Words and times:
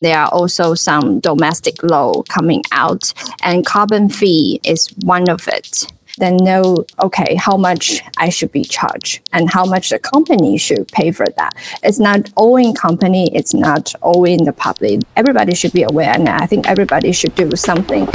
there 0.00 0.18
are 0.18 0.28
also 0.28 0.74
some 0.74 1.20
domestic 1.20 1.82
law 1.82 2.22
coming 2.22 2.62
out, 2.72 3.12
and 3.42 3.64
carbon 3.64 4.08
fee 4.08 4.60
is 4.64 4.88
one 5.02 5.28
of 5.28 5.48
it. 5.48 5.90
Then 6.18 6.38
know, 6.38 6.84
okay, 6.98 7.34
how 7.34 7.56
much 7.58 8.00
I 8.16 8.30
should 8.30 8.50
be 8.50 8.64
charged 8.64 9.28
and 9.32 9.50
how 9.50 9.66
much 9.66 9.90
the 9.90 9.98
company 9.98 10.56
should 10.56 10.88
pay 10.88 11.10
for 11.10 11.26
that. 11.36 11.54
It's 11.82 11.98
not 11.98 12.30
owing 12.38 12.74
company, 12.74 13.34
it's 13.34 13.52
not 13.52 13.94
owing 14.02 14.44
the 14.44 14.52
public. 14.52 15.02
Everybody 15.14 15.54
should 15.54 15.72
be 15.72 15.82
aware, 15.82 16.14
and 16.14 16.28
I 16.28 16.46
think 16.46 16.68
everybody 16.68 17.12
should 17.12 17.34
do 17.34 17.50
something. 17.54 18.06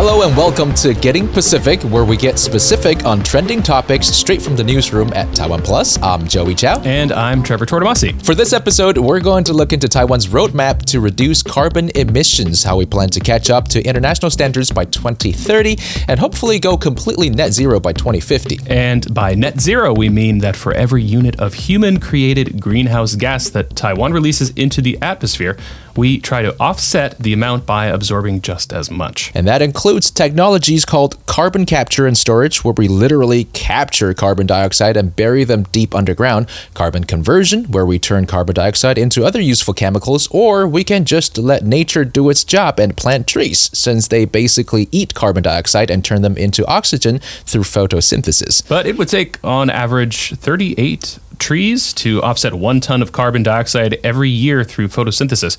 Hello 0.00 0.22
and 0.22 0.36
welcome 0.36 0.72
to 0.74 0.94
Getting 0.94 1.26
Pacific, 1.26 1.82
where 1.82 2.04
we 2.04 2.16
get 2.16 2.38
specific 2.38 3.04
on 3.04 3.20
trending 3.20 3.60
topics 3.60 4.06
straight 4.06 4.40
from 4.40 4.54
the 4.54 4.62
newsroom 4.62 5.12
at 5.12 5.34
Taiwan 5.34 5.60
Plus. 5.60 6.00
I'm 6.00 6.28
Joey 6.28 6.54
Chow. 6.54 6.80
And 6.84 7.10
I'm 7.10 7.42
Trevor 7.42 7.66
Tortomasi. 7.66 8.24
For 8.24 8.36
this 8.36 8.52
episode, 8.52 8.96
we're 8.96 9.18
going 9.18 9.42
to 9.42 9.52
look 9.52 9.72
into 9.72 9.88
Taiwan's 9.88 10.28
roadmap 10.28 10.84
to 10.84 11.00
reduce 11.00 11.42
carbon 11.42 11.90
emissions, 11.96 12.62
how 12.62 12.76
we 12.76 12.86
plan 12.86 13.10
to 13.10 13.18
catch 13.18 13.50
up 13.50 13.66
to 13.70 13.82
international 13.82 14.30
standards 14.30 14.70
by 14.70 14.84
2030, 14.84 15.76
and 16.06 16.20
hopefully 16.20 16.60
go 16.60 16.76
completely 16.76 17.28
net 17.28 17.52
zero 17.52 17.80
by 17.80 17.92
2050. 17.92 18.60
And 18.68 19.12
by 19.12 19.34
net 19.34 19.60
zero, 19.60 19.92
we 19.92 20.08
mean 20.10 20.38
that 20.38 20.54
for 20.54 20.72
every 20.74 21.02
unit 21.02 21.40
of 21.40 21.54
human 21.54 21.98
created 21.98 22.60
greenhouse 22.60 23.16
gas 23.16 23.50
that 23.50 23.74
Taiwan 23.74 24.12
releases 24.12 24.50
into 24.50 24.80
the 24.80 24.96
atmosphere, 25.02 25.56
we 25.96 26.20
try 26.20 26.42
to 26.42 26.54
offset 26.60 27.18
the 27.18 27.32
amount 27.32 27.66
by 27.66 27.86
absorbing 27.86 28.40
just 28.40 28.72
as 28.72 28.88
much. 28.88 29.32
And 29.34 29.48
that 29.48 29.60
includes 29.60 29.87
technologies 29.96 30.84
called 30.84 31.24
carbon 31.26 31.66
capture 31.66 32.06
and 32.06 32.16
storage, 32.16 32.62
where 32.62 32.74
we 32.76 32.88
literally 32.88 33.44
capture 33.44 34.12
carbon 34.14 34.46
dioxide 34.46 34.96
and 34.96 35.14
bury 35.16 35.44
them 35.44 35.62
deep 35.72 35.94
underground, 35.94 36.48
carbon 36.74 37.04
conversion, 37.04 37.64
where 37.64 37.86
we 37.86 37.98
turn 37.98 38.26
carbon 38.26 38.54
dioxide 38.54 38.98
into 38.98 39.24
other 39.24 39.40
useful 39.40 39.74
chemicals, 39.74 40.28
or 40.30 40.68
we 40.68 40.84
can 40.84 41.04
just 41.04 41.38
let 41.38 41.64
nature 41.64 42.04
do 42.04 42.28
its 42.28 42.44
job 42.44 42.78
and 42.78 42.96
plant 42.96 43.26
trees, 43.26 43.70
since 43.72 44.08
they 44.08 44.24
basically 44.24 44.88
eat 44.92 45.14
carbon 45.14 45.42
dioxide 45.42 45.90
and 45.90 46.04
turn 46.04 46.22
them 46.22 46.36
into 46.36 46.66
oxygen 46.66 47.18
through 47.44 47.62
photosynthesis. 47.62 48.68
But 48.68 48.86
it 48.86 48.98
would 48.98 49.08
take, 49.08 49.42
on 49.42 49.70
average, 49.70 50.34
38 50.36 51.18
trees 51.38 51.92
to 51.94 52.22
offset 52.22 52.54
one 52.54 52.80
ton 52.80 53.00
of 53.02 53.12
carbon 53.12 53.42
dioxide 53.42 53.98
every 54.04 54.30
year 54.30 54.64
through 54.64 54.88
photosynthesis. 54.88 55.56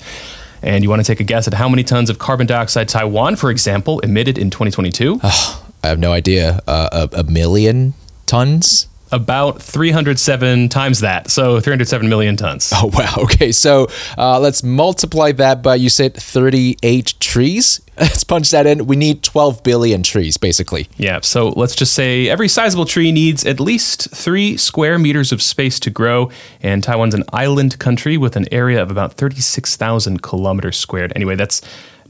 And 0.62 0.84
you 0.84 0.90
want 0.90 1.00
to 1.00 1.06
take 1.06 1.20
a 1.20 1.24
guess 1.24 1.46
at 1.46 1.54
how 1.54 1.68
many 1.68 1.84
tons 1.84 2.10
of 2.10 2.18
carbon 2.18 2.46
dioxide 2.46 2.88
Taiwan, 2.88 3.36
for 3.36 3.50
example, 3.50 4.00
emitted 4.00 4.38
in 4.38 4.50
2022? 4.50 5.20
Oh, 5.22 5.64
I 5.82 5.88
have 5.88 5.98
no 5.98 6.12
idea. 6.12 6.60
Uh, 6.66 7.08
a, 7.12 7.20
a 7.20 7.24
million 7.24 7.94
tons? 8.26 8.86
About 9.12 9.60
307 9.62 10.68
times 10.68 11.00
that. 11.00 11.30
So 11.30 11.60
307 11.60 12.08
million 12.08 12.36
tons. 12.36 12.72
Oh, 12.82 12.90
wow. 12.94 13.14
Okay. 13.24 13.52
So 13.52 13.88
uh, 14.16 14.40
let's 14.40 14.62
multiply 14.62 15.32
that 15.32 15.62
by, 15.62 15.74
you 15.74 15.90
said 15.90 16.14
38 16.14 17.14
trees. 17.20 17.82
Let's 18.00 18.24
punch 18.24 18.50
that 18.52 18.66
in. 18.66 18.86
We 18.86 18.96
need 18.96 19.22
12 19.22 19.62
billion 19.62 20.02
trees, 20.02 20.38
basically. 20.38 20.88
Yeah. 20.96 21.20
So 21.20 21.50
let's 21.50 21.74
just 21.74 21.92
say 21.92 22.30
every 22.30 22.48
sizable 22.48 22.86
tree 22.86 23.12
needs 23.12 23.44
at 23.44 23.60
least 23.60 24.08
three 24.14 24.56
square 24.56 24.98
meters 24.98 25.32
of 25.32 25.42
space 25.42 25.78
to 25.80 25.90
grow. 25.90 26.30
And 26.62 26.82
Taiwan's 26.82 27.12
an 27.12 27.24
island 27.34 27.78
country 27.78 28.16
with 28.16 28.36
an 28.36 28.46
area 28.50 28.80
of 28.82 28.90
about 28.90 29.14
36,000 29.14 30.22
kilometers 30.22 30.78
squared. 30.78 31.12
Anyway, 31.14 31.36
that's 31.36 31.60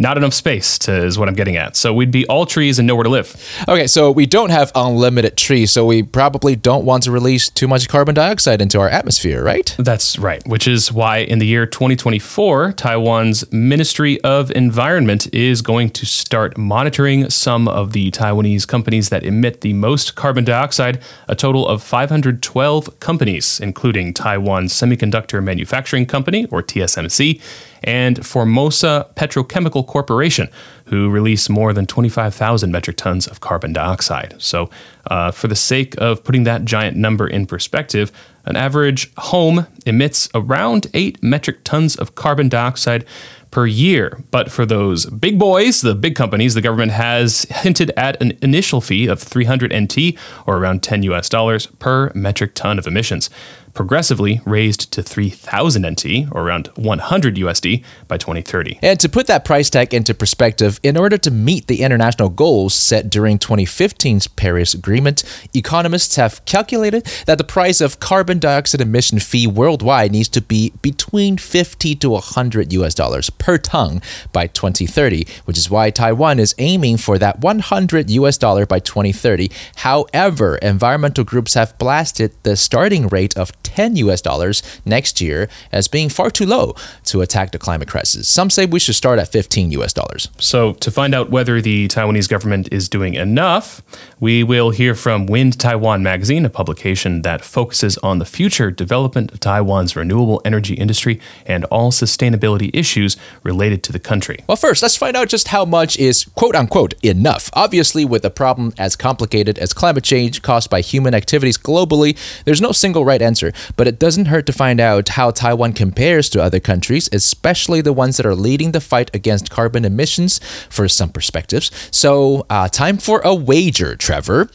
not 0.00 0.16
enough 0.16 0.32
space 0.32 0.78
to 0.80 1.04
is 1.04 1.18
what 1.18 1.28
I'm 1.28 1.34
getting 1.34 1.56
at. 1.56 1.76
So 1.76 1.92
we'd 1.92 2.10
be 2.10 2.26
all 2.26 2.46
trees 2.46 2.78
and 2.78 2.88
nowhere 2.88 3.04
to 3.04 3.10
live. 3.10 3.36
Okay, 3.68 3.86
so 3.86 4.10
we 4.10 4.24
don't 4.24 4.50
have 4.50 4.72
unlimited 4.74 5.36
trees, 5.36 5.70
so 5.70 5.84
we 5.84 6.02
probably 6.02 6.56
don't 6.56 6.86
want 6.86 7.02
to 7.02 7.10
release 7.10 7.50
too 7.50 7.68
much 7.68 7.86
carbon 7.88 8.14
dioxide 8.14 8.62
into 8.62 8.80
our 8.80 8.88
atmosphere, 8.88 9.44
right? 9.44 9.74
That's 9.78 10.18
right, 10.18 10.44
which 10.48 10.66
is 10.66 10.90
why 10.90 11.18
in 11.18 11.38
the 11.38 11.46
year 11.46 11.66
2024, 11.66 12.72
Taiwan's 12.72 13.50
Ministry 13.52 14.18
of 14.22 14.50
Environment 14.52 15.32
is 15.34 15.60
going 15.60 15.90
to 15.90 16.06
start 16.06 16.56
monitoring 16.56 17.28
some 17.28 17.68
of 17.68 17.92
the 17.92 18.10
Taiwanese 18.10 18.66
companies 18.66 19.10
that 19.10 19.22
emit 19.22 19.60
the 19.60 19.74
most 19.74 20.14
carbon 20.14 20.44
dioxide, 20.44 21.02
a 21.28 21.36
total 21.36 21.68
of 21.68 21.82
512 21.82 23.00
companies, 23.00 23.60
including 23.60 24.14
Taiwan 24.14 24.64
Semiconductor 24.64 25.44
Manufacturing 25.44 26.06
Company 26.06 26.46
or 26.46 26.62
TSMC 26.62 27.40
and 27.84 28.24
Formosa 28.24 29.08
Petrochemical 29.14 29.86
Corporation, 29.86 30.48
who 30.86 31.08
release 31.08 31.48
more 31.48 31.72
than 31.72 31.86
25,000 31.86 32.70
metric 32.70 32.96
tons 32.96 33.26
of 33.26 33.40
carbon 33.40 33.72
dioxide. 33.72 34.34
So, 34.38 34.70
uh, 35.06 35.30
for 35.30 35.48
the 35.48 35.56
sake 35.56 35.94
of 35.98 36.22
putting 36.24 36.44
that 36.44 36.64
giant 36.64 36.96
number 36.96 37.26
in 37.26 37.46
perspective, 37.46 38.12
an 38.44 38.56
average 38.56 39.12
home 39.16 39.66
emits 39.86 40.28
around 40.34 40.86
8 40.94 41.22
metric 41.22 41.58
tons 41.64 41.96
of 41.96 42.14
carbon 42.14 42.48
dioxide 42.48 43.04
per 43.50 43.66
year. 43.66 44.22
But 44.30 44.50
for 44.50 44.64
those 44.64 45.06
big 45.06 45.38
boys, 45.38 45.80
the 45.80 45.94
big 45.94 46.14
companies, 46.14 46.54
the 46.54 46.60
government 46.60 46.92
has 46.92 47.42
hinted 47.50 47.90
at 47.96 48.20
an 48.22 48.38
initial 48.42 48.80
fee 48.80 49.06
of 49.06 49.20
300 49.20 49.74
NT 49.74 50.16
or 50.46 50.56
around 50.56 50.82
10 50.82 51.02
US 51.04 51.28
dollars 51.28 51.66
per 51.66 52.12
metric 52.14 52.54
ton 52.54 52.78
of 52.78 52.86
emissions 52.86 53.30
progressively 53.74 54.40
raised 54.44 54.92
to 54.92 55.02
3000 55.02 55.86
NT 55.86 56.32
or 56.32 56.42
around 56.42 56.68
100 56.76 57.36
USD 57.36 57.84
by 58.08 58.16
2030. 58.16 58.78
And 58.82 58.98
to 59.00 59.08
put 59.08 59.26
that 59.26 59.44
price 59.44 59.70
tag 59.70 59.94
into 59.94 60.14
perspective, 60.14 60.80
in 60.82 60.96
order 60.96 61.18
to 61.18 61.30
meet 61.30 61.66
the 61.66 61.82
international 61.82 62.28
goals 62.28 62.74
set 62.74 63.10
during 63.10 63.38
2015's 63.38 64.26
Paris 64.26 64.74
Agreement, 64.74 65.22
economists 65.54 66.16
have 66.16 66.44
calculated 66.44 67.06
that 67.26 67.38
the 67.38 67.44
price 67.44 67.80
of 67.80 68.00
carbon 68.00 68.38
dioxide 68.38 68.80
emission 68.80 69.18
fee 69.18 69.46
worldwide 69.46 70.12
needs 70.12 70.28
to 70.28 70.40
be 70.40 70.72
between 70.82 71.38
50 71.38 71.94
to 71.96 72.10
100 72.10 72.72
US 72.72 72.94
dollars 72.94 73.30
per 73.30 73.58
ton 73.58 74.02
by 74.32 74.46
2030, 74.46 75.26
which 75.44 75.58
is 75.58 75.70
why 75.70 75.90
Taiwan 75.90 76.38
is 76.38 76.54
aiming 76.58 76.96
for 76.96 77.18
that 77.18 77.40
100 77.40 78.10
US 78.10 78.38
dollar 78.38 78.66
by 78.66 78.78
2030. 78.78 79.50
However, 79.76 80.56
environmental 80.56 81.24
groups 81.24 81.54
have 81.54 81.76
blasted 81.78 82.32
the 82.42 82.56
starting 82.56 83.08
rate 83.08 83.36
of 83.36 83.59
10 83.62 83.96
US 83.96 84.20
dollars 84.20 84.62
next 84.84 85.20
year 85.20 85.48
as 85.72 85.88
being 85.88 86.08
far 86.08 86.30
too 86.30 86.46
low 86.46 86.74
to 87.04 87.20
attack 87.20 87.52
the 87.52 87.58
climate 87.58 87.88
crisis. 87.88 88.28
Some 88.28 88.50
say 88.50 88.66
we 88.66 88.80
should 88.80 88.94
start 88.94 89.18
at 89.18 89.28
15 89.28 89.70
US 89.72 89.92
dollars. 89.92 90.28
So, 90.38 90.72
to 90.74 90.90
find 90.90 91.14
out 91.14 91.30
whether 91.30 91.60
the 91.60 91.88
Taiwanese 91.88 92.28
government 92.28 92.68
is 92.72 92.88
doing 92.88 93.14
enough, 93.14 93.82
we 94.18 94.42
will 94.42 94.70
hear 94.70 94.94
from 94.94 95.26
Wind 95.26 95.58
Taiwan 95.58 96.02
magazine, 96.02 96.44
a 96.44 96.50
publication 96.50 97.22
that 97.22 97.44
focuses 97.44 97.96
on 97.98 98.18
the 98.18 98.24
future 98.24 98.70
development 98.70 99.32
of 99.32 99.40
Taiwan's 99.40 99.96
renewable 99.96 100.40
energy 100.44 100.74
industry 100.74 101.20
and 101.46 101.64
all 101.66 101.90
sustainability 101.90 102.70
issues 102.74 103.16
related 103.42 103.82
to 103.84 103.92
the 103.92 103.98
country. 103.98 104.38
Well, 104.46 104.56
first, 104.56 104.82
let's 104.82 104.96
find 104.96 105.16
out 105.16 105.28
just 105.28 105.48
how 105.48 105.64
much 105.64 105.98
is 105.98 106.24
quote 106.34 106.54
unquote 106.54 106.94
enough. 107.02 107.50
Obviously, 107.54 108.04
with 108.04 108.24
a 108.24 108.30
problem 108.30 108.72
as 108.78 108.96
complicated 108.96 109.58
as 109.58 109.72
climate 109.72 110.04
change 110.04 110.42
caused 110.42 110.70
by 110.70 110.80
human 110.80 111.14
activities 111.14 111.58
globally, 111.58 112.16
there's 112.44 112.60
no 112.60 112.72
single 112.72 113.04
right 113.04 113.22
answer 113.22 113.49
but 113.76 113.86
it 113.86 113.98
doesn't 113.98 114.26
hurt 114.26 114.46
to 114.46 114.52
find 114.52 114.80
out 114.80 115.10
how 115.10 115.30
Taiwan 115.30 115.72
compares 115.72 116.28
to 116.30 116.42
other 116.42 116.60
countries, 116.60 117.08
especially 117.12 117.80
the 117.80 117.92
ones 117.92 118.16
that 118.16 118.26
are 118.26 118.34
leading 118.34 118.72
the 118.72 118.80
fight 118.80 119.10
against 119.14 119.50
carbon 119.50 119.84
emissions 119.84 120.40
for 120.68 120.88
some 120.88 121.10
perspectives. 121.10 121.70
So, 121.90 122.46
uh, 122.50 122.68
time 122.68 122.98
for 122.98 123.20
a 123.24 123.34
wager, 123.34 123.96
Trevor. 123.96 124.50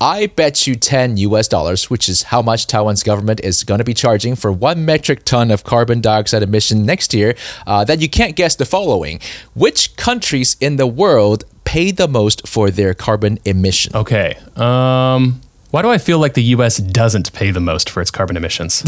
I 0.00 0.28
bet 0.28 0.66
you 0.66 0.76
10 0.76 1.18
US 1.18 1.46
dollars, 1.46 1.90
which 1.90 2.08
is 2.08 2.22
how 2.24 2.40
much 2.40 2.66
Taiwan's 2.66 3.02
government 3.02 3.40
is 3.40 3.64
going 3.64 3.78
to 3.78 3.84
be 3.84 3.92
charging 3.92 4.34
for 4.34 4.50
one 4.50 4.86
metric 4.86 5.26
ton 5.26 5.50
of 5.50 5.62
carbon 5.62 6.00
dioxide 6.00 6.42
emission 6.42 6.86
next 6.86 7.12
year, 7.12 7.34
uh, 7.66 7.84
that 7.84 8.00
you 8.00 8.08
can't 8.08 8.34
guess 8.34 8.56
the 8.56 8.64
following. 8.64 9.20
Which 9.52 9.96
countries 9.96 10.56
in 10.58 10.76
the 10.76 10.86
world 10.86 11.44
pay 11.64 11.90
the 11.90 12.08
most 12.08 12.48
for 12.48 12.70
their 12.70 12.94
carbon 12.94 13.38
emission? 13.44 13.94
Okay. 13.94 14.38
Um. 14.56 15.42
Why 15.70 15.82
do 15.82 15.88
I 15.88 15.98
feel 15.98 16.18
like 16.18 16.34
the 16.34 16.42
US 16.54 16.78
doesn't 16.78 17.32
pay 17.32 17.52
the 17.52 17.60
most 17.60 17.88
for 17.88 18.00
its 18.00 18.10
carbon 18.10 18.36
emissions? 18.36 18.82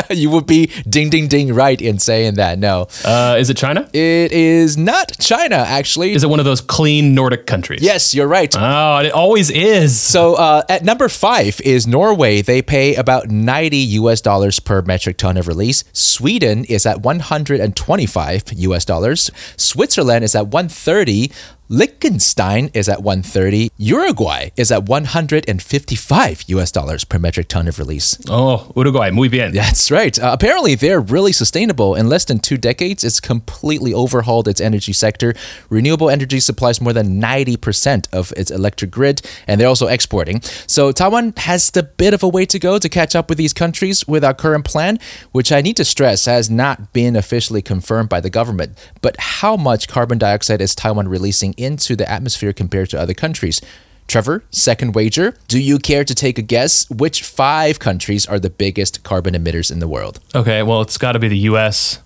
you 0.10 0.28
would 0.28 0.46
be 0.46 0.66
ding, 0.88 1.08
ding, 1.08 1.28
ding 1.28 1.54
right 1.54 1.80
in 1.80 1.98
saying 1.98 2.34
that. 2.34 2.58
No. 2.58 2.88
Uh, 3.04 3.36
is 3.38 3.48
it 3.48 3.56
China? 3.56 3.88
It 3.94 4.30
is 4.30 4.76
not 4.76 5.18
China, 5.18 5.56
actually. 5.56 6.12
Is 6.12 6.22
it 6.22 6.28
one 6.28 6.40
of 6.40 6.44
those 6.44 6.60
clean 6.60 7.14
Nordic 7.14 7.46
countries? 7.46 7.80
Yes, 7.82 8.14
you're 8.14 8.28
right. 8.28 8.54
Oh, 8.54 8.98
it 8.98 9.12
always 9.12 9.48
is. 9.50 9.98
So 9.98 10.34
uh, 10.34 10.62
at 10.68 10.84
number 10.84 11.08
five 11.08 11.58
is 11.62 11.86
Norway. 11.86 12.42
They 12.42 12.60
pay 12.60 12.94
about 12.96 13.30
90 13.30 13.76
US 13.76 14.20
dollars 14.20 14.60
per 14.60 14.82
metric 14.82 15.16
ton 15.16 15.38
of 15.38 15.48
release. 15.48 15.84
Sweden 15.94 16.64
is 16.64 16.84
at 16.84 17.00
125 17.00 18.42
US 18.52 18.84
dollars. 18.84 19.30
Switzerland 19.56 20.22
is 20.22 20.34
at 20.34 20.48
130 20.48 21.30
Liechtenstein 21.70 22.70
is 22.74 22.90
at 22.90 23.02
130. 23.02 23.70
Uruguay 23.78 24.50
is 24.54 24.70
at 24.70 24.84
155 24.84 26.44
US 26.48 26.70
dollars 26.70 27.04
per 27.04 27.18
metric 27.18 27.48
ton 27.48 27.66
of 27.66 27.78
release. 27.78 28.18
Oh, 28.28 28.70
Uruguay, 28.76 29.10
muy 29.10 29.28
bien. 29.28 29.52
That's 29.54 29.90
right. 29.90 30.18
Uh, 30.18 30.30
apparently, 30.34 30.74
they're 30.74 31.00
really 31.00 31.32
sustainable. 31.32 31.94
In 31.94 32.10
less 32.10 32.26
than 32.26 32.38
two 32.38 32.58
decades, 32.58 33.02
it's 33.02 33.18
completely 33.18 33.94
overhauled 33.94 34.46
its 34.46 34.60
energy 34.60 34.92
sector. 34.92 35.34
Renewable 35.70 36.10
energy 36.10 36.38
supplies 36.38 36.82
more 36.82 36.92
than 36.92 37.18
90% 37.18 38.08
of 38.12 38.32
its 38.36 38.50
electric 38.50 38.90
grid, 38.90 39.22
and 39.46 39.58
they're 39.58 39.68
also 39.68 39.86
exporting. 39.86 40.42
So, 40.66 40.92
Taiwan 40.92 41.32
has 41.38 41.74
a 41.76 41.82
bit 41.82 42.12
of 42.12 42.22
a 42.22 42.28
way 42.28 42.44
to 42.44 42.58
go 42.58 42.78
to 42.78 42.88
catch 42.90 43.16
up 43.16 43.30
with 43.30 43.38
these 43.38 43.54
countries 43.54 44.06
with 44.06 44.22
our 44.22 44.34
current 44.34 44.66
plan, 44.66 44.98
which 45.32 45.50
I 45.50 45.62
need 45.62 45.78
to 45.78 45.84
stress 45.86 46.26
has 46.26 46.50
not 46.50 46.92
been 46.92 47.16
officially 47.16 47.62
confirmed 47.62 48.10
by 48.10 48.20
the 48.20 48.28
government. 48.28 48.76
But 49.00 49.16
how 49.18 49.56
much 49.56 49.88
carbon 49.88 50.18
dioxide 50.18 50.60
is 50.60 50.74
Taiwan 50.74 51.08
releasing 51.08 51.53
into 51.56 51.96
the 51.96 52.10
atmosphere 52.10 52.52
compared 52.52 52.90
to 52.90 53.00
other 53.00 53.14
countries? 53.14 53.60
Trevor, 54.06 54.44
second 54.50 54.94
wager. 54.94 55.36
Do 55.48 55.58
you 55.58 55.78
care 55.78 56.04
to 56.04 56.14
take 56.14 56.38
a 56.38 56.42
guess? 56.42 56.88
Which 56.90 57.22
five 57.22 57.78
countries 57.78 58.26
are 58.26 58.38
the 58.38 58.50
biggest 58.50 59.02
carbon 59.02 59.34
emitters 59.34 59.72
in 59.72 59.78
the 59.78 59.88
world? 59.88 60.20
Okay, 60.34 60.62
well, 60.62 60.82
it's 60.82 60.98
got 60.98 61.12
to 61.12 61.18
be 61.18 61.28
the 61.28 61.38
US, 61.38 62.00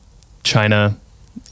China, 0.45 0.97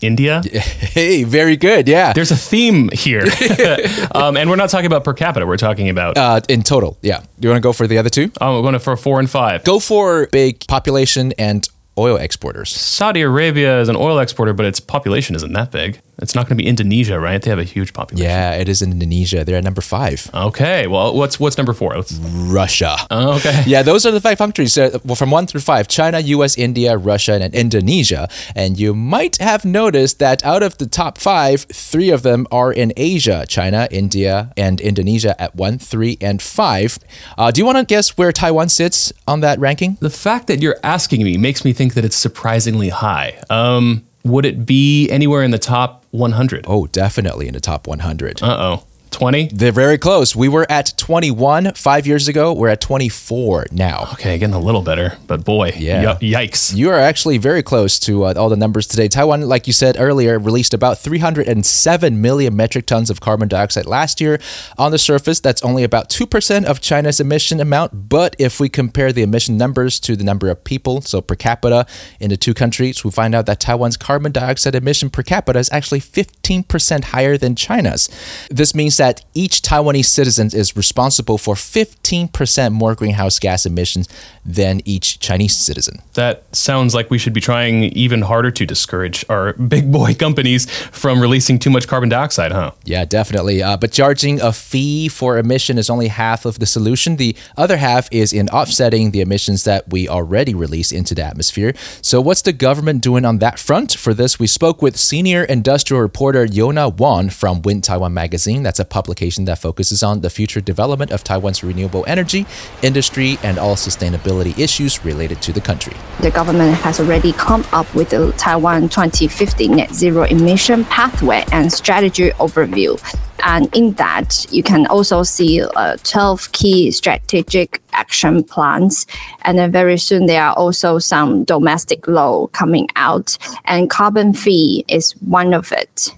India. 0.00 0.42
Hey, 0.96 1.24
very 1.24 1.56
good. 1.58 1.88
Yeah. 1.88 2.14
There's 2.14 2.30
a 2.30 2.36
theme 2.36 2.88
here. 2.90 3.24
um, 4.14 4.36
and 4.38 4.48
we're 4.48 4.56
not 4.56 4.70
talking 4.70 4.86
about 4.86 5.04
per 5.04 5.12
capita, 5.12 5.46
we're 5.46 5.58
talking 5.58 5.90
about. 5.90 6.16
Uh, 6.16 6.40
in 6.48 6.62
total, 6.62 6.96
yeah. 7.02 7.18
Do 7.18 7.26
you 7.42 7.50
want 7.50 7.58
to 7.62 7.66
go 7.66 7.74
for 7.74 7.86
the 7.86 7.98
other 7.98 8.08
two? 8.08 8.30
oh, 8.40 8.56
we're 8.56 8.62
going 8.62 8.78
for 8.78 8.96
four 8.96 9.20
and 9.20 9.28
five. 9.28 9.62
Go 9.64 9.78
for 9.78 10.26
big 10.28 10.66
population 10.68 11.34
and 11.38 11.68
oil 11.98 12.16
exporters. 12.16 12.70
Saudi 12.70 13.20
Arabia 13.20 13.80
is 13.80 13.88
an 13.90 13.96
oil 13.96 14.18
exporter, 14.18 14.54
but 14.54 14.64
its 14.64 14.80
population 14.80 15.34
isn't 15.36 15.52
that 15.52 15.70
big. 15.70 16.00
It's 16.18 16.34
not 16.34 16.48
going 16.48 16.56
to 16.56 16.62
be 16.62 16.66
Indonesia, 16.68 17.20
right? 17.20 17.40
They 17.42 17.50
have 17.50 17.58
a 17.58 17.64
huge 17.64 17.92
population. 17.92 18.30
Yeah, 18.30 18.54
it 18.54 18.68
is 18.68 18.80
in 18.80 18.90
Indonesia. 18.92 19.44
They're 19.44 19.58
at 19.58 19.64
number 19.64 19.82
five. 19.82 20.30
Okay, 20.32 20.86
well, 20.86 21.14
what's 21.14 21.38
what's 21.38 21.58
number 21.58 21.74
four? 21.74 21.94
Let's, 21.94 22.14
Russia. 22.14 22.96
oh, 23.10 23.36
okay. 23.36 23.62
Yeah, 23.66 23.82
those 23.82 24.06
are 24.06 24.10
the 24.10 24.20
five 24.20 24.38
countries. 24.38 24.78
Uh, 24.78 24.98
well, 25.04 25.16
from 25.16 25.30
one 25.30 25.46
through 25.46 25.60
five 25.60 25.88
China, 25.88 26.20
US, 26.20 26.56
India, 26.56 26.96
Russia, 26.96 27.34
and 27.34 27.54
Indonesia. 27.54 28.28
And 28.54 28.78
you 28.78 28.94
might 28.94 29.36
have 29.38 29.64
noticed 29.64 30.18
that 30.20 30.44
out 30.44 30.62
of 30.62 30.78
the 30.78 30.86
top 30.86 31.18
five, 31.18 31.66
three 31.72 32.10
of 32.10 32.22
them 32.22 32.46
are 32.50 32.72
in 32.72 32.92
Asia 32.96 33.44
China, 33.48 33.86
India, 33.90 34.52
and 34.56 34.80
Indonesia 34.80 35.38
at 35.40 35.54
one, 35.54 35.78
three, 35.78 36.16
and 36.20 36.40
five. 36.40 36.98
Uh, 37.36 37.50
do 37.50 37.60
you 37.60 37.66
want 37.66 37.76
to 37.76 37.84
guess 37.84 38.16
where 38.16 38.32
Taiwan 38.32 38.68
sits 38.70 39.12
on 39.26 39.40
that 39.40 39.58
ranking? 39.58 39.98
The 40.00 40.10
fact 40.10 40.46
that 40.46 40.62
you're 40.62 40.78
asking 40.82 41.24
me 41.24 41.36
makes 41.36 41.64
me 41.64 41.72
think 41.74 41.92
that 41.94 42.04
it's 42.04 42.16
surprisingly 42.16 42.88
high. 42.88 43.38
Um, 43.50 44.06
would 44.26 44.44
it 44.44 44.66
be 44.66 45.08
anywhere 45.10 45.42
in 45.42 45.50
the 45.50 45.58
top 45.58 46.04
100? 46.10 46.64
Oh, 46.68 46.86
definitely 46.86 47.46
in 47.46 47.54
the 47.54 47.60
top 47.60 47.86
100. 47.86 48.42
Uh 48.42 48.46
oh. 48.46 48.84
20? 49.10 49.48
They're 49.52 49.72
very 49.72 49.96
close. 49.98 50.36
We 50.36 50.48
were 50.48 50.66
at 50.70 50.92
21 50.96 51.72
five 51.74 52.06
years 52.06 52.28
ago. 52.28 52.52
We're 52.52 52.68
at 52.68 52.80
24 52.80 53.66
now. 53.72 54.08
Okay, 54.14 54.36
getting 54.38 54.54
a 54.54 54.58
little 54.60 54.82
better, 54.82 55.16
but 55.26 55.44
boy, 55.44 55.72
Yeah. 55.76 56.14
y- 56.14 56.18
yikes. 56.20 56.74
You 56.76 56.90
are 56.90 56.98
actually 56.98 57.38
very 57.38 57.62
close 57.62 57.98
to 58.00 58.24
uh, 58.24 58.34
all 58.36 58.48
the 58.48 58.56
numbers 58.56 58.86
today. 58.86 59.08
Taiwan, 59.08 59.42
like 59.42 59.66
you 59.66 59.72
said 59.72 59.96
earlier, 59.98 60.38
released 60.38 60.74
about 60.74 60.98
307 60.98 62.20
million 62.20 62.54
metric 62.56 62.86
tons 62.86 63.08
of 63.08 63.20
carbon 63.20 63.48
dioxide 63.48 63.86
last 63.86 64.20
year. 64.20 64.38
On 64.76 64.90
the 64.90 64.98
surface, 64.98 65.40
that's 65.40 65.62
only 65.62 65.82
about 65.84 66.10
2% 66.10 66.64
of 66.64 66.80
China's 66.80 67.20
emission 67.20 67.60
amount. 67.60 68.08
But 68.08 68.36
if 68.38 68.60
we 68.60 68.68
compare 68.68 69.12
the 69.12 69.22
emission 69.22 69.56
numbers 69.56 69.98
to 70.00 70.16
the 70.16 70.24
number 70.24 70.50
of 70.50 70.62
people, 70.64 71.00
so 71.00 71.20
per 71.20 71.34
capita 71.36 71.86
in 72.20 72.28
the 72.30 72.36
two 72.36 72.52
countries, 72.54 73.04
we 73.04 73.10
find 73.10 73.34
out 73.34 73.46
that 73.46 73.60
Taiwan's 73.60 73.96
carbon 73.96 74.32
dioxide 74.32 74.74
emission 74.74 75.08
per 75.10 75.22
capita 75.22 75.58
is 75.58 75.70
actually 75.72 76.00
15% 76.00 77.04
higher 77.04 77.38
than 77.38 77.54
China's. 77.54 78.08
This 78.50 78.74
means 78.74 78.96
that 78.98 79.05
each 79.34 79.62
Taiwanese 79.62 80.06
citizen 80.06 80.50
is 80.52 80.76
responsible 80.76 81.38
for 81.38 81.54
15% 81.54 82.72
more 82.72 82.94
greenhouse 82.94 83.38
gas 83.38 83.66
emissions 83.66 84.08
than 84.44 84.80
each 84.84 85.18
Chinese 85.20 85.56
citizen. 85.56 86.00
That 86.14 86.44
sounds 86.54 86.94
like 86.94 87.10
we 87.10 87.18
should 87.18 87.32
be 87.32 87.40
trying 87.40 87.84
even 87.84 88.22
harder 88.22 88.50
to 88.52 88.66
discourage 88.66 89.24
our 89.28 89.52
big 89.74 89.90
boy 89.90 90.14
companies 90.14 90.70
from 90.70 91.20
releasing 91.20 91.58
too 91.58 91.70
much 91.70 91.88
carbon 91.88 92.08
dioxide, 92.08 92.52
huh? 92.52 92.70
Yeah, 92.84 93.04
definitely. 93.04 93.62
Uh, 93.62 93.76
but 93.76 93.92
charging 93.92 94.40
a 94.40 94.52
fee 94.52 95.08
for 95.08 95.38
emission 95.38 95.78
is 95.78 95.90
only 95.90 96.08
half 96.08 96.44
of 96.44 96.58
the 96.58 96.66
solution. 96.66 97.16
The 97.16 97.36
other 97.56 97.76
half 97.76 98.08
is 98.12 98.32
in 98.32 98.48
offsetting 98.50 99.10
the 99.10 99.20
emissions 99.20 99.64
that 99.64 99.90
we 99.90 100.08
already 100.08 100.54
release 100.54 100.92
into 100.92 101.14
the 101.14 101.22
atmosphere. 101.22 101.74
So, 102.00 102.20
what's 102.20 102.42
the 102.42 102.52
government 102.52 103.02
doing 103.02 103.24
on 103.24 103.38
that 103.38 103.58
front? 103.58 103.92
For 103.94 104.14
this, 104.14 104.38
we 104.38 104.46
spoke 104.46 104.80
with 104.80 104.96
senior 104.96 105.44
industrial 105.44 106.00
reporter 106.02 106.46
Yona 106.46 106.96
Wan 106.96 107.30
from 107.30 107.62
Wind 107.62 107.84
Taiwan 107.84 108.14
Magazine. 108.14 108.62
That's 108.62 108.80
a 108.80 108.84
publication 108.86 109.44
that 109.46 109.58
focuses 109.58 110.02
on 110.02 110.20
the 110.20 110.30
future 110.30 110.60
development 110.60 111.10
of 111.10 111.22
Taiwan's 111.24 111.62
renewable 111.62 112.04
energy 112.06 112.46
industry 112.82 113.38
and 113.42 113.58
all 113.58 113.76
sustainability 113.76 114.58
issues 114.58 115.04
related 115.04 115.42
to 115.42 115.52
the 115.52 115.60
country. 115.60 115.94
the 116.20 116.30
government 116.30 116.74
has 116.78 116.98
already 116.98 117.32
come 117.32 117.64
up 117.72 117.92
with 117.94 118.10
the 118.10 118.32
Taiwan 118.38 118.88
2050 118.88 119.68
net 119.68 119.92
zero 119.92 120.24
emission 120.24 120.84
pathway 120.86 121.44
and 121.52 121.72
strategy 121.72 122.30
overview. 122.38 122.98
And 123.44 123.72
in 123.76 123.92
that, 123.92 124.46
you 124.50 124.62
can 124.62 124.86
also 124.86 125.22
see 125.22 125.62
uh, 125.62 125.98
12 126.02 126.50
key 126.52 126.90
strategic 126.90 127.80
action 127.92 128.42
plans. 128.42 129.06
And 129.42 129.58
then 129.58 129.70
very 129.70 129.98
soon, 129.98 130.26
there 130.26 130.42
are 130.42 130.54
also 130.54 130.98
some 130.98 131.44
domestic 131.44 132.08
law 132.08 132.48
coming 132.48 132.88
out, 132.96 133.36
and 133.64 133.88
carbon 133.90 134.32
fee 134.32 134.84
is 134.88 135.12
one 135.20 135.54
of 135.54 135.70
it. 135.70 136.12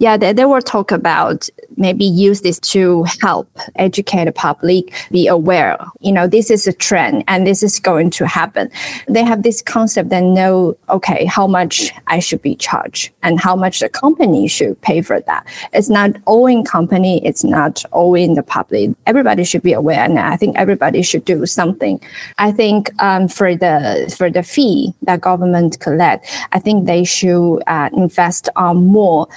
Yeah, 0.00 0.16
they, 0.16 0.32
they 0.32 0.44
will 0.44 0.62
talk 0.62 0.92
about 0.92 1.48
maybe 1.76 2.04
use 2.04 2.42
this 2.42 2.60
to 2.60 3.04
help 3.20 3.48
educate 3.74 4.26
the 4.26 4.32
public 4.32 4.92
be 5.10 5.26
aware. 5.26 5.76
You 6.00 6.12
know, 6.12 6.28
this 6.28 6.50
is 6.50 6.68
a 6.68 6.72
trend 6.72 7.24
and 7.26 7.44
this 7.44 7.64
is 7.64 7.80
going 7.80 8.10
to 8.10 8.26
happen. 8.26 8.70
They 9.08 9.24
have 9.24 9.42
this 9.42 9.60
concept 9.60 10.10
that 10.10 10.22
know, 10.22 10.76
okay, 10.88 11.24
how 11.24 11.48
much 11.48 11.90
I 12.06 12.20
should 12.20 12.42
be 12.42 12.54
charged 12.54 13.10
and 13.24 13.40
how 13.40 13.56
much 13.56 13.80
the 13.80 13.88
company 13.88 14.46
should 14.46 14.80
pay 14.82 15.02
for 15.02 15.20
that. 15.20 15.46
It's 15.72 15.88
not 15.88 16.12
owing 16.28 16.64
company, 16.64 17.24
it's 17.26 17.42
not 17.42 17.84
owing 17.92 18.34
the 18.34 18.44
public. 18.44 18.90
Everybody 19.06 19.42
should 19.42 19.62
be 19.62 19.72
aware, 19.72 20.04
and 20.04 20.18
I 20.18 20.36
think 20.36 20.56
everybody 20.56 21.02
should 21.02 21.24
do 21.24 21.44
something. 21.46 22.00
I 22.38 22.52
think 22.52 22.90
um, 23.02 23.26
for 23.26 23.56
the 23.56 24.14
for 24.16 24.30
the 24.30 24.42
fee 24.42 24.94
that 25.02 25.20
government 25.20 25.80
collect, 25.80 26.26
I 26.52 26.60
think 26.60 26.86
they 26.86 27.04
should 27.04 27.58
uh, 27.66 27.90
invest 27.92 28.48
on 28.56 28.86
more 28.86 29.28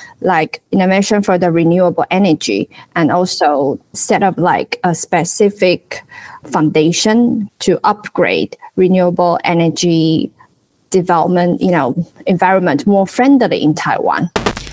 like 0.51 0.61
innovation 0.71 1.21
for 1.23 1.37
the 1.37 1.51
renewable 1.51 2.05
energy 2.11 2.69
and 2.95 3.11
also 3.11 3.79
set 3.93 4.23
up 4.23 4.37
like 4.37 4.79
a 4.83 4.93
specific 4.93 6.03
foundation 6.45 7.49
to 7.59 7.79
upgrade 7.83 8.57
renewable 8.75 9.39
energy 9.43 10.31
development, 10.89 11.61
you 11.61 11.71
know, 11.71 11.95
environment 12.27 12.85
more 12.85 13.07
friendly 13.07 13.63
in 13.63 13.73
Taiwan. 13.73 14.29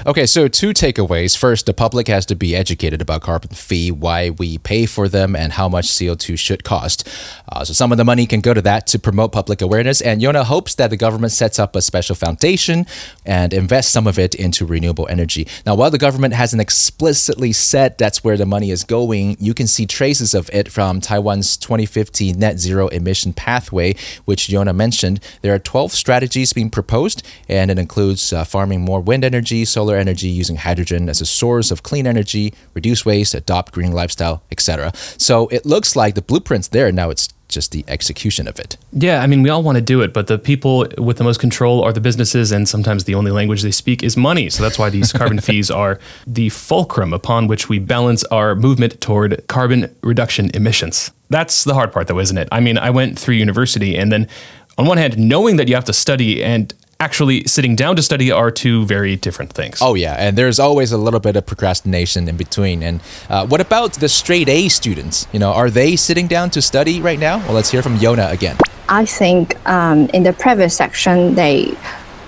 Okay, 0.09 0.25
so 0.25 0.49
two 0.49 0.71
takeaways. 0.71 1.37
First, 1.37 1.67
the 1.67 1.75
public 1.75 2.09
has 2.09 2.25
to 2.27 2.35
be 2.35 2.57
educated 2.57 3.03
about 3.03 3.21
carbon 3.21 3.51
fee, 3.51 3.91
why 3.91 4.31
we 4.31 4.57
pay 4.57 4.87
for 4.87 5.07
them, 5.07 5.37
and 5.37 5.53
how 5.53 5.69
much 5.69 5.89
CO2 5.89 6.39
should 6.39 6.65
cost. 6.65 7.07
Uh, 7.47 7.62
so 7.62 7.75
some 7.75 7.93
of 7.93 7.99
the 7.99 8.07
money 8.07 8.25
can 8.25 8.41
go 8.41 8.55
to 8.55 8.62
that 8.62 8.87
to 8.87 8.99
promote 8.99 9.33
public 9.33 9.61
awareness. 9.61 10.00
And 10.00 10.23
Yona 10.23 10.45
hopes 10.45 10.77
that 10.77 10.88
the 10.88 10.97
government 10.97 11.33
sets 11.33 11.59
up 11.59 11.77
a 11.77 11.83
special 11.83 12.15
foundation 12.17 12.87
and 13.27 13.53
invests 13.53 13.93
some 13.93 14.07
of 14.07 14.19
it 14.19 14.35
into 14.35 14.65
renewable 14.65 15.07
energy. 15.11 15.47
Now, 15.67 15.75
while 15.75 15.91
the 15.91 15.99
government 15.99 16.33
hasn't 16.33 16.62
explicitly 16.62 17.53
said 17.53 17.99
that's 17.99 18.25
where 18.25 18.38
the 18.38 18.47
money 18.47 18.71
is 18.71 18.85
going, 18.85 19.37
you 19.38 19.53
can 19.53 19.67
see 19.67 19.85
traces 19.85 20.33
of 20.33 20.49
it 20.55 20.73
from 20.73 21.03
Taiwan's 21.03 21.55
2050 21.59 22.33
net 22.33 22.59
zero 22.59 22.88
emission 22.88 23.35
pathway, 23.35 23.95
which 24.25 24.49
Yona 24.49 24.75
mentioned. 24.75 25.21
There 25.43 25.55
are 25.55 25.59
12 25.59 25.93
strategies 25.93 26.55
being 26.55 26.71
proposed, 26.71 27.23
and 27.47 27.71
it 27.71 27.79
includes 27.79 28.33
uh, 28.33 28.45
farming 28.45 28.81
more 28.81 29.03
wind 29.03 29.23
energy, 29.23 29.67
solar 29.67 29.98
energy, 29.99 30.28
using 30.28 30.57
hydrogen 30.57 31.09
as 31.09 31.21
a 31.21 31.26
source 31.26 31.71
of 31.71 31.83
clean 31.83 32.07
energy, 32.07 32.55
reduce 32.75 33.05
waste, 33.05 33.35
adopt 33.35 33.73
green 33.73 33.93
lifestyle, 33.93 34.43
etc. 34.50 34.93
So 35.17 35.49
it 35.49 35.67
looks 35.67 35.97
like 35.97 36.14
the 36.14 36.23
blueprint's 36.23 36.69
there. 36.69 36.90
Now 36.93 37.11
it's 37.11 37.28
just 37.49 37.73
the 37.73 37.85
execution 37.88 38.47
of 38.47 38.59
it. 38.59 38.76
Yeah, 38.93 39.23
I 39.23 39.26
mean, 39.26 39.43
we 39.43 39.50
all 39.50 39.62
want 39.62 39.76
to 39.76 39.83
do 39.83 40.02
it, 40.02 40.12
but 40.12 40.26
the 40.26 40.38
people 40.38 40.87
with 40.99 41.17
the 41.17 41.25
most 41.25 41.40
control 41.40 41.83
are 41.83 41.93
the 41.93 42.00
businesses, 42.00 42.52
and 42.52 42.69
sometimes 42.69 43.05
the 43.05 43.14
only 43.14 43.31
language 43.31 43.62
they 43.62 43.71
speak 43.71 44.02
is 44.02 44.17
money. 44.17 44.50
So 44.50 44.62
that's 44.62 44.78
why 44.78 44.90
these 44.90 45.12
carbon 45.12 45.40
fees 45.49 45.71
are 45.71 45.99
the 46.26 46.50
fulcrum 46.50 47.12
upon 47.12 47.47
which 47.47 47.69
we 47.69 47.78
balance 47.78 48.23
our 48.25 48.55
movement 48.55 49.00
toward 49.00 49.47
carbon 49.49 49.95
reduction 50.02 50.50
emissions. 50.55 51.11
That's 51.31 51.64
the 51.64 51.75
hard 51.75 51.93
part, 51.93 52.07
though, 52.07 52.19
isn't 52.19 52.38
it? 52.38 52.49
I 52.52 52.61
mean, 52.61 52.78
I 52.78 52.90
went 52.90 53.19
through 53.19 53.35
university, 53.35 53.97
and 53.97 54.12
then 54.12 54.28
on 54.76 54.87
one 54.87 54.99
hand, 54.99 55.19
knowing 55.19 55.57
that 55.57 55.69
you 55.69 55.75
have 55.75 55.85
to 55.87 55.93
study 55.93 56.43
and 56.43 56.73
actually 57.00 57.45
sitting 57.45 57.76
down 57.76 57.95
to 57.95 58.02
study 58.02 58.33
are 58.33 58.50
two 58.50 58.85
very 58.87 59.14
different 59.14 59.52
things. 59.52 59.78
Oh 59.81 59.95
yeah, 59.95 60.14
and 60.14 60.37
there's 60.37 60.59
always 60.59 60.90
a 60.90 60.99
little 60.99 61.21
bit 61.21 61.37
of 61.37 61.47
procrastination 61.47 62.28
in 62.28 62.37
between. 62.37 62.83
And 62.83 63.00
uh, 63.28 63.47
what 63.47 63.61
about 63.61 63.95
the 63.95 64.09
straight 64.09 64.49
A 64.49 64.69
students? 64.69 65.28
You 65.33 65.38
know, 65.38 65.52
are 65.52 65.71
they 65.71 65.95
sitting 65.95 66.26
down 66.26 66.50
to 66.50 66.62
study 66.62 67.00
right 67.00 67.19
now? 67.19 67.38
Well, 67.38 67.52
let's 67.52 67.71
hear 67.71 67.83
from 67.83 67.99
Yona 67.99 68.33
again. 68.33 68.57
I 68.88 69.05
think 69.05 69.55
um, 69.69 70.09
in 70.14 70.23
the 70.25 70.33
previous 70.33 70.76
section, 70.76 71.35
they 71.35 71.76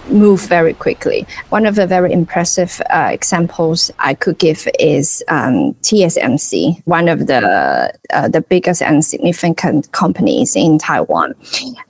move 0.09 0.40
very 0.42 0.75
quickly. 0.75 1.26
One 1.50 1.66
of 1.66 1.75
the 1.75 1.87
very 1.87 2.12
impressive 2.12 2.80
uh, 2.90 3.11
examples 3.12 3.90
I 3.99 4.14
could 4.14 4.38
give 4.38 4.69
is 4.78 5.23
um, 5.28 5.75
TSMC, 5.83 6.83
one 6.87 7.09
of 7.09 7.26
the 7.26 7.92
uh, 8.12 8.28
the 8.28 8.40
biggest 8.40 8.83
and 8.83 9.04
significant 9.04 9.92
companies 9.92 10.57
in 10.57 10.78
Taiwan. 10.78 11.35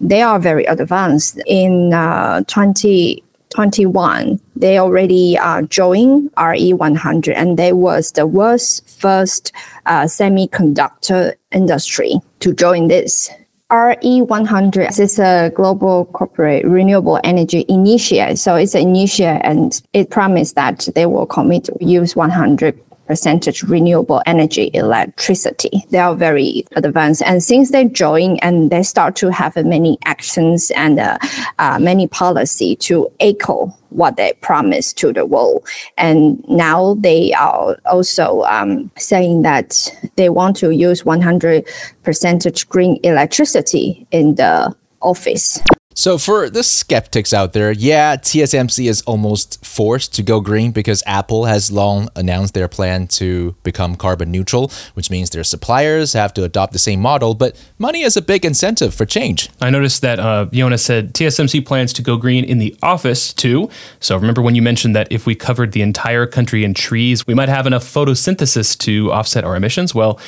They 0.01 0.23
are 0.23 0.39
very 0.39 0.65
advanced 0.65 1.41
in 1.47 1.93
uh, 1.93 2.43
20. 2.47 3.25
21, 3.51 4.41
they 4.55 4.79
already 4.79 5.37
uh, 5.37 5.63
joined 5.63 6.33
RE100, 6.35 7.35
and 7.35 7.59
they 7.59 7.73
was 7.73 8.13
the 8.13 8.27
world's 8.27 8.81
first 8.87 9.53
uh, 9.87 10.03
semiconductor 10.03 11.35
industry 11.51 12.21
to 12.39 12.55
join 12.55 12.87
this. 12.87 13.29
RE100 13.71 14.99
is 14.99 15.19
a 15.19 15.51
global 15.55 16.07
corporate 16.07 16.65
renewable 16.65 17.21
energy 17.23 17.65
initiative. 17.69 18.39
So 18.39 18.57
it's 18.57 18.75
an 18.75 18.83
initiative 18.83 19.41
and 19.45 19.81
it 19.93 20.11
promised 20.11 20.57
that 20.57 20.89
they 20.95 21.07
will 21.07 21.27
commit 21.27 21.65
to 21.65 21.77
use 21.81 22.17
100 22.17 22.79
percentage 23.11 23.65
renewable 23.65 24.23
energy 24.25 24.71
electricity. 24.73 25.85
They 25.91 25.99
are 25.99 26.15
very 26.15 26.65
advanced. 26.77 27.23
And 27.23 27.43
since 27.43 27.73
they 27.73 27.87
join 27.87 28.37
and 28.37 28.71
they 28.71 28.85
start 28.85 29.17
to 29.17 29.33
have 29.33 29.57
many 29.57 29.99
actions 30.05 30.71
and 30.77 31.01
uh, 31.01 31.19
uh, 31.59 31.81
many 31.81 32.07
policy 32.07 32.77
to 32.77 33.11
echo 33.19 33.67
what 33.89 34.15
they 34.17 34.33
promised 34.43 34.97
to 34.99 35.13
the 35.13 35.27
world. 35.27 35.67
And 35.99 36.45
now 36.49 36.95
they 37.01 37.33
are 37.33 37.77
also 37.85 38.43
um, 38.43 38.93
saying 38.97 39.43
that 39.43 39.93
they 40.15 40.29
want 40.29 40.55
to 40.59 40.71
use 40.71 41.05
100 41.05 41.67
percentage 42.05 42.69
green 42.69 43.01
electricity 43.03 44.07
in 44.13 44.37
the 44.37 44.73
office. 45.03 45.61
So, 45.93 46.19
for 46.19 46.49
the 46.49 46.63
skeptics 46.63 47.35
out 47.35 47.53
there, 47.53 47.73
yeah, 47.73 48.15
TSMC 48.15 48.89
is 48.89 49.03
almost 49.03 49.67
forced 49.67 50.15
to 50.15 50.23
go 50.23 50.41
green 50.41 50.71
because 50.71 51.03
Apple 51.05 51.47
has 51.47 51.73
long 51.73 52.09
announced 52.15 52.55
their 52.55 52.69
plan 52.69 53.09
to 53.09 53.57
become 53.65 53.97
carbon 53.97 54.31
neutral, 54.31 54.71
which 54.95 55.11
means 55.11 55.31
their 55.31 55.43
suppliers 55.43 56.13
have 56.13 56.33
to 56.35 56.45
adopt 56.45 56.73
the 56.73 56.79
same 56.79 57.01
model. 57.01 57.35
But 57.35 57.61
money 57.77 58.03
is 58.03 58.17
a 58.17 58.23
big 58.23 58.45
incentive 58.45 58.95
for 58.95 59.05
change. 59.05 59.51
I 59.61 59.69
noticed 59.69 60.01
that 60.03 60.21
uh, 60.21 60.47
said 60.77 61.13
TSMC 61.13 61.67
plans 61.67 61.93
to 61.95 62.03
go 62.03 62.17
green 62.17 62.45
in 62.45 62.59
the 62.59 62.77
office 62.85 63.35
too. 63.35 63.69
So, 63.99 64.17
remember 64.17 64.43
when 64.43 64.55
you 64.55 64.63
mentioned 64.63 64.95
that 64.95 65.11
if 65.11 65.27
we 65.27 65.35
covered 65.35 65.73
the 65.73 65.83
entire 65.83 66.25
country 66.25 66.63
in 66.63 66.73
trees, 66.73 67.27
we 67.27 67.35
might 67.35 67.49
have 67.49 67.67
enough 67.67 67.83
photosynthesis 67.83 68.79
to 68.79 69.11
offset 69.11 69.43
our 69.43 69.57
emissions? 69.57 69.93
Well, 69.93 70.21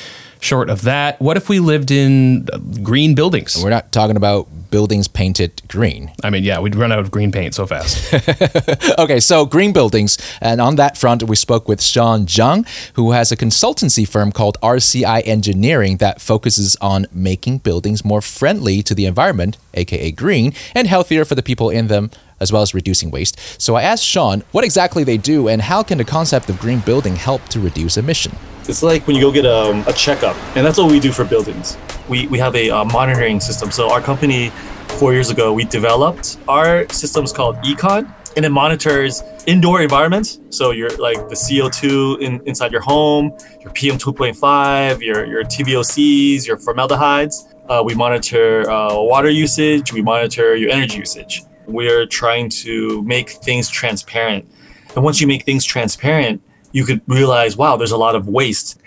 short 0.43 0.69
of 0.69 0.83
that, 0.83 1.19
what 1.19 1.37
if 1.37 1.49
we 1.49 1.59
lived 1.59 1.91
in 1.91 2.47
uh, 2.51 2.57
green 2.81 3.15
buildings? 3.15 3.61
We're 3.61 3.69
not 3.69 3.91
talking 3.91 4.17
about 4.17 4.47
buildings 4.69 5.07
painted 5.07 5.61
green. 5.67 6.11
I 6.23 6.31
mean, 6.31 6.43
yeah, 6.43 6.59
we'd 6.59 6.75
run 6.75 6.91
out 6.91 6.99
of 6.99 7.11
green 7.11 7.31
paint 7.31 7.53
so 7.53 7.67
fast. 7.67 8.11
okay, 8.99 9.19
so 9.19 9.45
green 9.45 9.71
buildings. 9.71 10.17
And 10.41 10.59
on 10.59 10.77
that 10.77 10.97
front, 10.97 11.21
we 11.23 11.35
spoke 11.35 11.67
with 11.67 11.79
Sean 11.81 12.25
Zhang, 12.25 12.67
who 12.93 13.11
has 13.11 13.31
a 13.31 13.37
consultancy 13.37 14.07
firm 14.07 14.31
called 14.31 14.57
RCI 14.61 15.27
Engineering 15.27 15.97
that 15.97 16.19
focuses 16.19 16.75
on 16.81 17.05
making 17.11 17.59
buildings 17.59 18.03
more 18.03 18.21
friendly 18.21 18.81
to 18.81 18.95
the 18.95 19.05
environment, 19.05 19.57
aka 19.75 20.11
green, 20.11 20.53
and 20.73 20.87
healthier 20.87 21.23
for 21.23 21.35
the 21.35 21.43
people 21.43 21.69
in 21.69 21.87
them 21.87 22.09
as 22.43 22.51
well 22.51 22.61
as 22.61 22.75
reducing 22.75 23.09
waste. 23.09 23.39
So 23.59 23.73
I 23.73 23.81
asked 23.81 24.05
Sean 24.05 24.43
what 24.51 24.63
exactly 24.63 25.03
they 25.03 25.17
do 25.17 25.47
and 25.47 25.63
how 25.63 25.81
can 25.81 25.97
the 25.97 26.05
concept 26.05 26.49
of 26.51 26.59
green 26.59 26.81
building 26.81 27.15
help 27.15 27.41
to 27.49 27.59
reduce 27.59 27.97
emission. 27.97 28.33
It's 28.69 28.83
like 28.83 29.07
when 29.07 29.15
you 29.15 29.21
go 29.21 29.31
get 29.31 29.45
a, 29.45 29.71
um, 29.71 29.83
a 29.87 29.93
checkup, 29.93 30.37
and 30.55 30.65
that's 30.65 30.77
what 30.77 30.89
we 30.91 30.99
do 30.99 31.11
for 31.11 31.25
buildings. 31.25 31.77
We, 32.07 32.27
we 32.27 32.37
have 32.37 32.55
a 32.55 32.69
uh, 32.69 32.85
monitoring 32.85 33.39
system. 33.39 33.71
So 33.71 33.89
our 33.89 33.99
company, 33.99 34.51
four 34.99 35.13
years 35.13 35.29
ago, 35.29 35.51
we 35.51 35.65
developed 35.65 36.37
our 36.47 36.87
system 36.89 37.25
is 37.25 37.33
called 37.33 37.57
Econ, 37.57 38.13
and 38.37 38.45
it 38.45 38.49
monitors 38.49 39.21
indoor 39.47 39.81
environments. 39.81 40.39
So 40.49 40.71
you're 40.71 40.95
like 40.97 41.17
the 41.29 41.35
CO2 41.35 42.21
in, 42.21 42.41
inside 42.45 42.71
your 42.71 42.81
home, 42.81 43.37
your 43.61 43.71
PM 43.71 43.97
2.5, 43.97 45.01
your 45.01 45.25
your 45.25 45.43
TVOCs, 45.43 46.47
your 46.47 46.57
formaldehydes. 46.57 47.47
Uh, 47.67 47.81
we 47.85 47.95
monitor 47.95 48.69
uh, 48.69 48.99
water 48.99 49.29
usage. 49.29 49.93
We 49.93 50.01
monitor 50.01 50.55
your 50.55 50.69
energy 50.71 50.99
usage. 50.99 51.43
We're 51.67 52.05
trying 52.05 52.49
to 52.49 53.01
make 53.03 53.29
things 53.29 53.69
transparent. 53.69 54.49
And 54.95 55.03
once 55.03 55.19
you 55.21 55.27
make 55.27 55.43
things 55.43 55.65
transparent, 55.65 56.41
you 56.71 56.85
could 56.85 57.01
realize, 57.07 57.55
wow, 57.55 57.77
there's 57.77 57.91
a 57.91 57.97
lot 57.97 58.15
of 58.15 58.27
waste. 58.27 58.79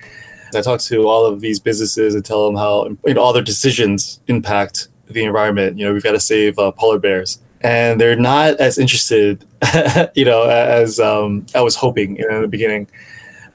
I 0.55 0.61
talk 0.61 0.81
to 0.83 1.09
all 1.09 1.27
of 1.27 1.41
these 1.41 1.59
businesses 1.59 2.15
and 2.15 2.25
tell 2.25 2.47
them 2.47 2.57
how 2.57 2.97
you 3.07 3.15
know, 3.15 3.21
all 3.21 3.33
their 3.33 3.43
decisions 3.43 4.21
impact 4.27 4.89
the 5.09 5.25
environment. 5.25 5.79
You 5.79 5.87
know, 5.87 5.93
we've 5.93 6.03
got 6.03 6.13
to 6.13 6.21
save 6.21 6.59
uh, 6.59 6.71
polar 6.73 6.99
bears, 6.99 7.41
and 7.61 8.01
they're 8.01 8.17
not 8.17 8.57
as 8.61 8.79
interested, 8.79 9.45
you 10.15 10.25
know, 10.25 10.45
as 10.45 11.01
um, 11.01 11.47
I 11.55 11.61
was 11.61 11.77
hoping 11.77 12.17
in 12.17 12.43
the 12.43 12.49
beginning. 12.49 12.89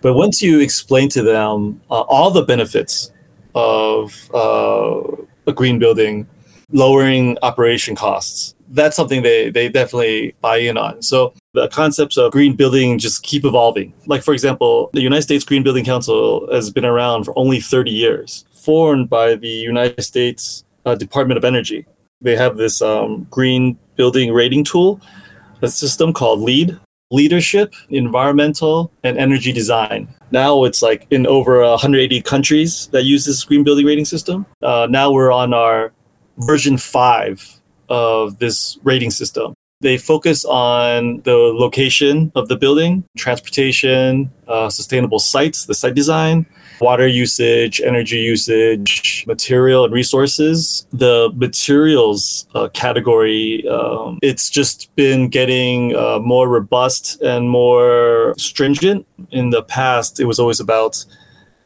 But 0.01 0.13
once 0.13 0.42
you 0.42 0.60
explain 0.60 1.10
to 1.10 1.22
them 1.22 1.80
uh, 1.90 2.01
all 2.01 2.32
the 2.32 2.44
benefits 2.44 3.12
of 3.54 4.30
uh, 4.34 5.01
a 5.48 5.54
green 5.54 5.80
building, 5.80 6.28
lowering 6.72 7.38
operation 7.44 7.96
costs, 7.96 8.56
that's 8.72 8.96
something 8.96 9.22
they, 9.22 9.50
they 9.50 9.70
definitely 9.70 10.34
buy 10.42 10.58
in 10.58 10.78
on. 10.78 11.01
So 11.01 11.34
the 11.54 11.68
concepts 11.68 12.18
of 12.18 12.32
green 12.32 12.56
building 12.56 12.98
just 12.98 13.24
keep 13.24 13.44
evolving. 13.44 13.94
Like, 14.06 14.24
for 14.24 14.34
example, 14.34 14.90
the 14.94 15.01
United 15.01 15.24
States 15.24 15.46
Green 15.46 15.63
Building 15.63 15.86
Council 15.86 16.51
has 16.51 16.72
been 16.72 16.86
around 16.86 17.25
for 17.25 17.38
only 17.38 17.60
30 17.60 17.92
years, 17.92 18.46
formed 18.51 19.10
by 19.10 19.36
the 19.36 19.50
United 19.50 20.01
States 20.01 20.63
uh, 20.86 20.96
Department 20.96 21.38
of 21.38 21.44
Energy. 21.44 21.86
They 22.22 22.36
have 22.36 22.58
this 22.58 22.82
um, 22.82 23.28
green 23.30 23.78
building 23.96 24.32
rating 24.34 24.63
tool, 24.63 25.01
a 25.62 25.68
system 25.68 26.13
called 26.13 26.40
LEED, 26.40 26.80
Leadership, 27.12 27.74
Environmental, 27.90 28.92
and 29.04 29.18
Energy 29.18 29.51
Design. 29.51 30.08
Now 30.32 30.63
it's 30.63 30.82
like 30.82 31.08
in 31.12 31.28
over 31.28 31.60
180 31.60 32.22
countries 32.22 32.88
that 32.88 33.04
use 33.04 33.25
this 33.25 33.44
green 33.44 33.66
building 33.66 33.86
rating 33.86 34.06
system. 34.06 34.46
Uh, 34.62 34.88
now 34.90 35.12
we're 35.12 35.32
on 35.32 35.54
our 35.54 35.92
version 36.38 36.78
five 36.78 37.61
of 37.91 38.39
this 38.39 38.79
rating 38.83 39.12
system. 39.12 39.53
They 39.81 39.98
focus 39.98 40.45
on 40.45 41.21
the 41.24 41.36
location 41.36 42.31
of 42.36 42.48
the 42.48 42.55
building, 42.55 43.03
transportation, 43.17 44.31
uh, 44.48 44.69
sustainable 44.69 45.17
sites, 45.19 45.65
the 45.65 45.74
site 45.74 45.95
design, 45.95 46.45
water 46.79 47.07
usage, 47.07 47.81
energy 47.81 48.19
usage, 48.19 49.25
material 49.25 49.83
and 49.86 49.93
resources. 49.93 50.86
The 50.93 51.31
materials 51.36 52.48
uh, 52.53 52.69
category, 52.69 53.67
um, 53.67 54.19
it's 54.21 54.51
just 54.51 54.95
been 54.95 55.29
getting 55.29 55.95
uh, 55.95 56.19
more 56.19 56.48
robust 56.48 57.19
and 57.21 57.50
more 57.50 58.36
stringent. 58.38 59.07
In 59.31 59.50
the 59.50 59.63
past, 59.63 60.19
it 60.19 60.25
was 60.25 60.39
always 60.39 60.60
about 60.60 61.03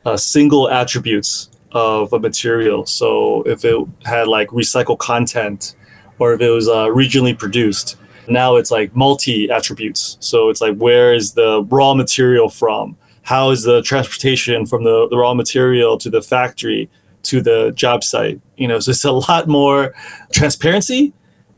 uh, 0.06 0.16
single 0.16 0.70
attributes 0.70 1.50
of 1.74 2.14
a 2.14 2.20
material. 2.20 2.86
So 2.86 3.44
if 3.44 3.66
it 3.66 3.76
had 4.06 4.30
like 4.30 4.48
recycled 4.50 5.00
content, 5.00 5.76
or 6.20 6.34
if 6.34 6.42
it 6.42 6.50
was 6.50 6.68
uh, 6.68 6.86
regionally 6.86 7.38
produced. 7.38 7.98
Now 8.28 8.56
it's 8.56 8.72
like 8.72 8.96
multi 8.96 9.50
attributes. 9.50 10.18
So 10.20 10.50
it's 10.50 10.62
like 10.62 10.76
where 10.78 11.14
is 11.14 11.34
the 11.34 11.64
raw 11.64 11.94
material 11.94 12.50
from? 12.50 12.98
How 13.24 13.50
is 13.50 13.64
the 13.64 13.82
transportation 13.82 14.66
from 14.66 14.84
the, 14.84 15.08
the 15.10 15.18
raw 15.18 15.34
material 15.34 15.98
to 16.00 16.10
the 16.10 16.22
factory 16.22 16.90
to 17.24 17.42
the 17.42 17.72
job 17.72 18.04
site? 18.04 18.40
You 18.56 18.68
know, 18.68 18.80
so 18.80 18.92
it's 18.92 19.04
a 19.04 19.12
lot 19.12 19.48
more 19.48 19.94
transparency. 20.32 21.14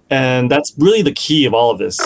And 0.10 0.50
that's 0.50 0.74
really 0.78 1.02
the 1.02 1.12
key 1.12 1.46
of 1.46 1.54
all 1.54 1.72
of 1.72 1.80
this. 1.80 2.00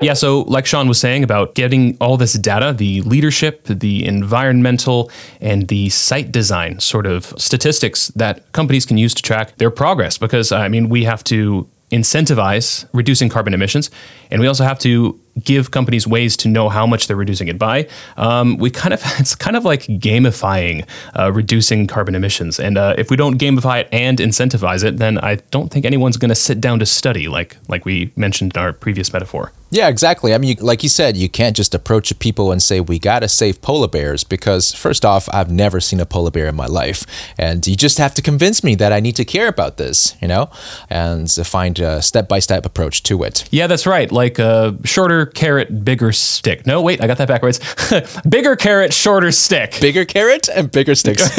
Yeah, 0.00 0.14
so 0.14 0.40
like 0.42 0.66
Sean 0.66 0.88
was 0.88 0.98
saying 0.98 1.22
about 1.22 1.54
getting 1.54 1.96
all 2.00 2.16
this 2.16 2.32
data, 2.34 2.72
the 2.72 3.00
leadership, 3.02 3.64
the 3.64 4.04
environmental, 4.04 5.10
and 5.40 5.68
the 5.68 5.88
site 5.90 6.32
design 6.32 6.80
sort 6.80 7.06
of 7.06 7.32
statistics 7.38 8.08
that 8.08 8.50
companies 8.52 8.84
can 8.84 8.98
use 8.98 9.14
to 9.14 9.22
track 9.22 9.56
their 9.56 9.70
progress. 9.70 10.18
Because, 10.18 10.52
I 10.52 10.68
mean, 10.68 10.88
we 10.88 11.04
have 11.04 11.22
to 11.24 11.68
incentivize 11.94 12.88
reducing 12.92 13.28
carbon 13.28 13.54
emissions, 13.54 13.90
and 14.30 14.40
we 14.40 14.46
also 14.46 14.64
have 14.64 14.78
to 14.80 15.18
give 15.42 15.70
companies 15.70 16.06
ways 16.06 16.36
to 16.38 16.48
know 16.48 16.68
how 16.68 16.86
much 16.86 17.06
they're 17.06 17.16
reducing 17.16 17.48
it 17.48 17.58
by. 17.58 17.88
Um, 18.16 18.56
we 18.58 18.70
kind 18.70 18.94
of 18.94 19.02
it's 19.18 19.34
kind 19.34 19.56
of 19.56 19.64
like 19.64 19.82
gamifying 19.82 20.86
uh, 21.18 21.32
reducing 21.32 21.86
carbon 21.86 22.14
emissions, 22.14 22.60
and 22.60 22.78
uh, 22.78 22.94
if 22.98 23.10
we 23.10 23.16
don't 23.16 23.38
gamify 23.38 23.80
it 23.80 23.88
and 23.92 24.18
incentivize 24.18 24.84
it, 24.84 24.98
then 24.98 25.18
I 25.18 25.36
don't 25.50 25.70
think 25.70 25.84
anyone's 25.84 26.16
going 26.16 26.30
to 26.30 26.34
sit 26.34 26.60
down 26.60 26.78
to 26.78 26.86
study 26.86 27.28
like 27.28 27.56
like 27.68 27.84
we 27.84 28.12
mentioned 28.16 28.56
in 28.56 28.62
our 28.62 28.72
previous 28.72 29.12
metaphor. 29.12 29.52
Yeah, 29.74 29.88
exactly. 29.88 30.32
I 30.32 30.38
mean, 30.38 30.56
you, 30.56 30.64
like 30.64 30.84
you 30.84 30.88
said, 30.88 31.16
you 31.16 31.28
can't 31.28 31.56
just 31.56 31.74
approach 31.74 32.16
people 32.20 32.52
and 32.52 32.62
say, 32.62 32.78
we 32.78 33.00
got 33.00 33.20
to 33.20 33.28
save 33.28 33.60
polar 33.60 33.88
bears 33.88 34.22
because, 34.22 34.72
first 34.72 35.04
off, 35.04 35.28
I've 35.32 35.50
never 35.50 35.80
seen 35.80 35.98
a 35.98 36.06
polar 36.06 36.30
bear 36.30 36.46
in 36.46 36.54
my 36.54 36.66
life. 36.66 37.04
And 37.36 37.66
you 37.66 37.74
just 37.74 37.98
have 37.98 38.14
to 38.14 38.22
convince 38.22 38.62
me 38.62 38.76
that 38.76 38.92
I 38.92 39.00
need 39.00 39.16
to 39.16 39.24
care 39.24 39.48
about 39.48 39.76
this, 39.76 40.14
you 40.22 40.28
know, 40.28 40.48
and 40.88 41.28
find 41.28 41.76
a 41.80 42.02
step 42.02 42.28
by 42.28 42.38
step 42.38 42.64
approach 42.64 43.02
to 43.04 43.24
it. 43.24 43.48
Yeah, 43.50 43.66
that's 43.66 43.84
right. 43.84 44.12
Like 44.12 44.38
a 44.38 44.78
shorter 44.84 45.23
shorter 45.24 45.32
carrot, 45.32 45.84
bigger 45.84 46.12
stick. 46.12 46.66
No, 46.66 46.82
wait, 46.82 47.02
I 47.02 47.06
got 47.06 47.18
that 47.18 47.28
backwards. 47.28 47.60
bigger 48.28 48.56
carrot, 48.56 48.92
shorter 48.92 49.32
stick. 49.32 49.78
Bigger 49.80 50.04
carrot 50.04 50.48
and 50.48 50.70
bigger 50.70 50.94
sticks. 50.94 51.36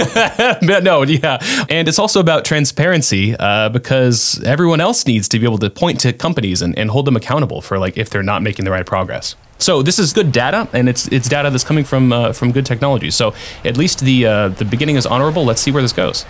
no, 0.62 1.04
yeah. 1.04 1.38
And 1.70 1.88
it's 1.88 2.00
also 2.00 2.20
about 2.20 2.46
transparency 2.46 3.36
uh, 3.36 3.70
because 3.70 4.42
everyone 4.44 4.82
else 4.82 5.06
needs 5.06 5.28
to 5.30 5.40
be 5.40 5.46
able 5.46 5.58
to 5.60 5.70
point 5.70 6.00
to 6.02 6.14
companies 6.14 6.62
and, 6.62 6.78
and 6.78 6.90
hold 6.90 7.06
them 7.06 7.16
accountable 7.16 7.62
for 7.62 7.78
like 7.78 7.98
if 7.98 8.10
they're 8.10 8.24
not 8.24 8.42
making 8.42 8.66
the 8.66 8.72
right 8.72 8.86
progress. 8.86 9.36
So 9.58 9.82
this 9.82 10.00
is 10.00 10.12
good 10.12 10.34
data, 10.34 10.68
and 10.74 10.90
it's 10.90 11.08
it's 11.08 11.30
data 11.30 11.50
that's 11.50 11.64
coming 11.64 11.86
from 11.86 12.12
uh, 12.12 12.34
from 12.34 12.52
good 12.52 12.66
technology. 12.66 13.10
So 13.10 13.34
at 13.64 13.78
least 13.78 14.00
the 14.02 14.26
uh, 14.26 14.50
the 14.50 14.66
beginning 14.66 14.98
is 14.98 15.06
honorable. 15.06 15.46
Let's 15.46 15.62
see 15.62 15.72
where 15.72 15.82
this 15.82 15.94
goes. 15.94 16.26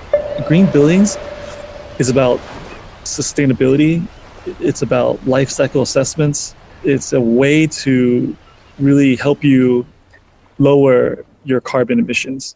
Green 0.47 0.67
buildings 0.67 1.17
is 1.97 2.09
about 2.09 2.39
sustainability. 3.03 4.05
It's 4.59 4.83
about 4.83 5.25
life 5.25 5.49
cycle 5.49 5.81
assessments. 5.81 6.53
It's 6.85 7.13
a 7.13 7.21
way 7.21 7.65
to 7.67 8.35
really 8.79 9.15
help 9.15 9.43
you 9.43 9.85
lower 10.59 11.25
your 11.43 11.59
carbon 11.59 11.99
emissions. 11.99 12.55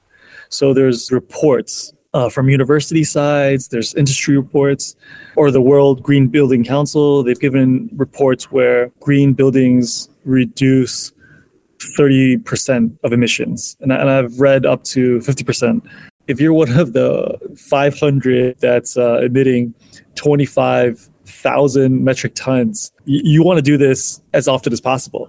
So 0.50 0.74
there's 0.74 1.12
reports 1.12 1.94
uh, 2.14 2.30
from 2.30 2.50
university 2.50 3.04
sides, 3.04 3.68
there's 3.68 3.94
industry 3.94 4.38
reports, 4.38 4.96
or 5.36 5.52
the 5.52 5.62
World 5.62 6.02
Green 6.02 6.28
Building 6.28 6.64
Council. 6.64 7.24
They've 7.24 7.40
given 7.40 7.90
reports 7.94 8.52
where 8.52 8.92
green 9.00 9.34
buildings 9.34 10.10
reduce 10.26 11.12
30% 11.98 12.98
of 13.04 13.14
emissions. 13.14 13.78
And, 13.80 13.92
and 13.92 14.10
I've 14.10 14.40
read 14.40 14.66
up 14.66 14.84
to 14.86 15.20
50%. 15.20 15.88
If 16.28 16.40
you're 16.40 16.54
one 16.54 16.78
of 16.78 16.94
the 16.94 17.38
500 17.70 18.60
that's 18.60 18.98
uh, 18.98 19.22
emitting 19.22 19.74
25,000 21.30 22.04
metric 22.04 22.34
tons, 22.36 22.92
you 23.06 23.44
want 23.44 23.58
to 23.58 23.62
do 23.62 23.78
this 23.78 24.22
as 24.34 24.48
often 24.48 24.74
as 24.74 24.82
possible. 24.82 25.28